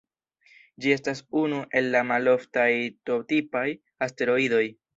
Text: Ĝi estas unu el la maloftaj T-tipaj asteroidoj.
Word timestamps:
Ĝi 0.85 0.93
estas 0.93 1.21
unu 1.41 1.59
el 1.81 1.91
la 1.97 2.01
maloftaj 2.13 2.67
T-tipaj 3.11 3.67
asteroidoj. 4.09 4.67